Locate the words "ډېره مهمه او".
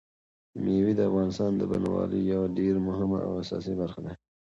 2.57-3.31